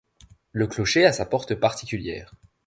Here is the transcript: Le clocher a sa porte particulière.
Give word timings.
Le 0.51 0.65
clocher 0.65 1.05
a 1.05 1.13
sa 1.13 1.27
porte 1.27 1.53
particulière. 1.53 2.33